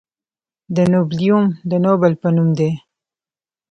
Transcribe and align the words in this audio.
د 0.75 0.77
نوبلیوم 0.91 1.45
د 1.71 1.73
نوبل 1.85 2.13
په 2.21 2.27
نوم 2.35 2.49
دی. 2.59 2.71